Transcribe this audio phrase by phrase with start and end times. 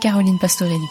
[0.00, 0.86] Caroline Pastorelli.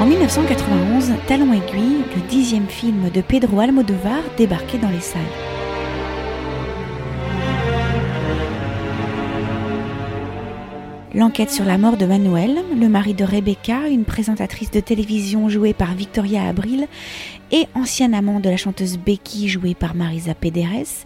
[0.00, 5.57] En 1991, Talon aiguille, le dixième film de Pedro Almodovar, débarquait dans les salles.
[11.14, 15.72] L'enquête sur la mort de Manuel, le mari de Rebecca, une présentatrice de télévision jouée
[15.72, 16.86] par Victoria Abril
[17.50, 21.04] et ancien amant de la chanteuse Becky jouée par Marisa Pederes,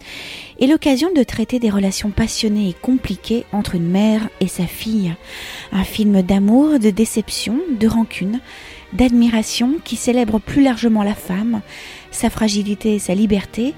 [0.59, 5.13] est l'occasion de traiter des relations passionnées et compliquées entre une mère et sa fille.
[5.71, 8.39] Un film d'amour, de déception, de rancune,
[8.93, 11.61] d'admiration qui célèbre plus largement la femme,
[12.11, 13.73] sa fragilité et sa liberté,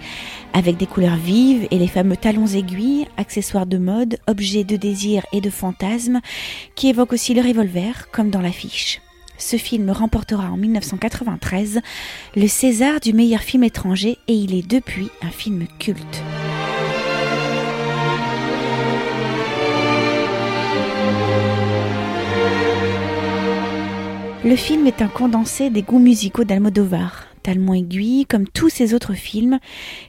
[0.53, 5.26] avec des couleurs vives et les fameux talons aiguilles, accessoires de mode, objets de désir
[5.31, 6.22] et de fantasme,
[6.76, 9.02] qui évoquent aussi le revolver, comme dans l'affiche.
[9.38, 11.81] Ce film remportera en 1993
[12.36, 16.23] le César du meilleur film étranger et il est depuis un film culte.
[24.46, 27.26] Le film est un condensé des goûts musicaux d'Almodovar.
[27.42, 29.58] Talmont aiguille, comme tous ses autres films,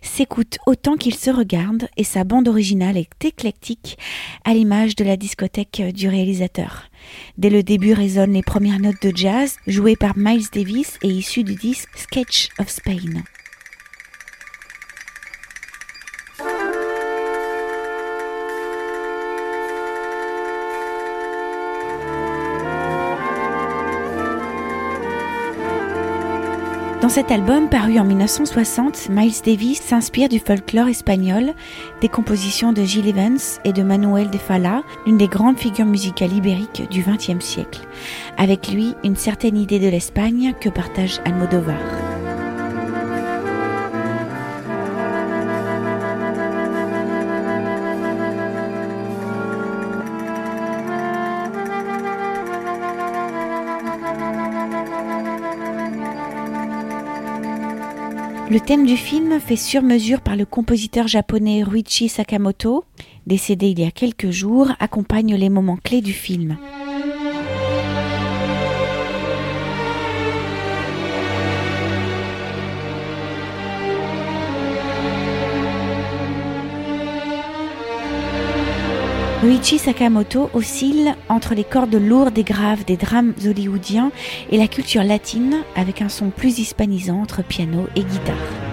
[0.03, 3.97] s'écoute autant qu'il se regarde et sa bande originale est éclectique
[4.45, 6.91] à l'image de la discothèque du réalisateur.
[7.39, 11.43] Dès le début résonnent les premières notes de jazz jouées par Miles Davis et issues
[11.43, 13.23] du disque Sketch of Spain.
[27.07, 31.53] Dans cet album paru en 1960, Miles Davis s'inspire du folklore espagnol,
[32.01, 36.33] des compositions de Gil Evans et de Manuel de Falla, l'une des grandes figures musicales
[36.33, 37.87] ibériques du XXe siècle.
[38.39, 42.16] Avec lui, une certaine idée de l'Espagne que partage Almodovar.
[58.49, 62.85] Le thème du film, fait sur mesure par le compositeur japonais Ruichi Sakamoto,
[63.27, 66.57] décédé il y a quelques jours, accompagne les moments clés du film.
[79.47, 84.11] Ruichi Sakamoto oscille entre les cordes lourdes et graves des drames hollywoodiens
[84.51, 88.66] et la culture latine avec un son plus hispanisant entre piano et guitare.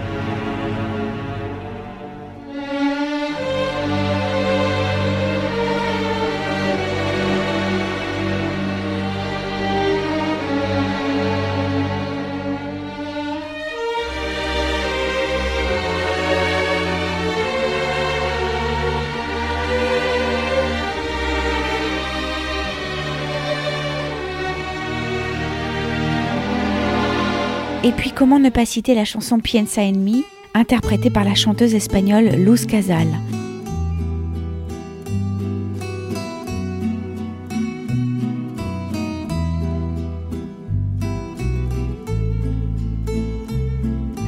[27.84, 30.24] Et puis comment ne pas citer la chanson Piensa en mi,
[30.54, 33.08] interprétée par la chanteuse espagnole Luz Casal.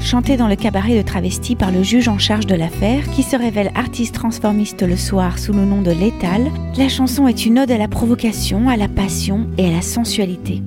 [0.02, 3.36] Chantée dans le cabaret de travesti par le juge en charge de l'affaire, qui se
[3.36, 7.70] révèle artiste transformiste le soir sous le nom de Létal, la chanson est une ode
[7.70, 10.62] à la provocation, à la passion et à la sensualité.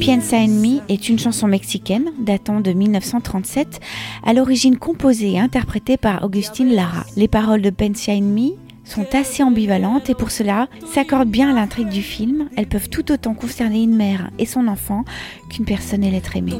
[0.00, 3.80] Piensa en mi est une chanson mexicaine datant de 1937,
[4.24, 7.04] à l'origine composée et interprétée par Augustine Lara.
[7.16, 8.54] Les paroles de Piensa en mi
[8.84, 12.48] sont assez ambivalentes et pour cela s'accordent bien à l'intrigue du film.
[12.56, 15.04] Elles peuvent tout autant concerner une mère et son enfant
[15.50, 16.54] qu'une personne et l'être aimé.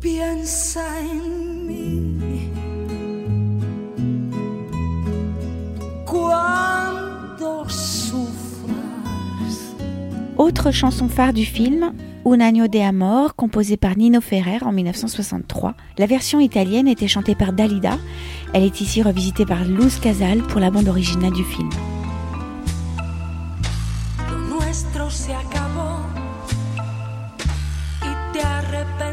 [0.00, 2.50] Piensa en mí
[6.06, 8.16] cuando sufras.
[10.38, 11.92] Autre chanson phare du film,
[12.24, 15.74] Un año de amor, composée par Nino Ferrer en 1963.
[15.98, 17.98] La version italienne était chantée par Dalida.
[18.54, 21.70] Elle est ici revisitée par Luz Casal pour la bande originale du film.
[24.48, 26.06] nuestro se acabó
[28.02, 29.09] y te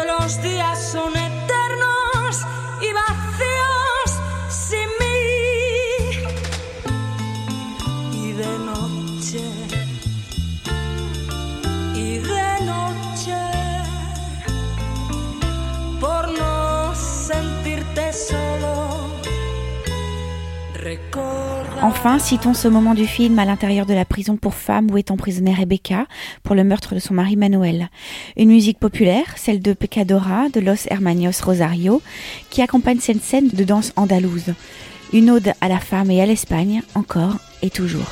[0.00, 2.42] que los días son eternos
[2.80, 4.08] y vacíos
[4.48, 5.16] sin mí.
[8.12, 9.42] Y de noche,
[11.94, 13.40] y de noche,
[16.00, 19.10] por no sentirte solo,
[20.74, 21.27] recorda.
[21.80, 25.12] Enfin, citons ce moment du film à l'intérieur de la prison pour femmes où est
[25.12, 26.06] emprisonnée Rebecca
[26.42, 27.88] pour le meurtre de son mari Manuel.
[28.36, 32.02] Une musique populaire, celle de Pecadora de Los Hermanos Rosario,
[32.50, 34.54] qui accompagne cette scène de danse andalouse.
[35.12, 38.10] Une ode à la femme et à l'Espagne, encore et toujours.